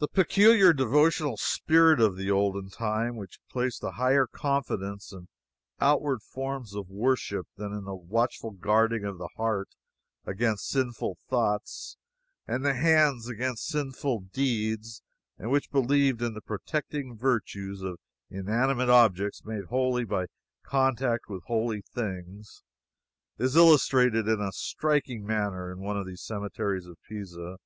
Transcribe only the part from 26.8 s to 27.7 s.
of Pisa.